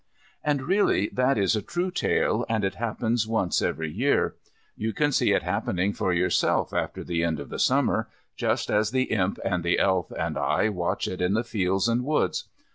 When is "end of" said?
7.23-7.49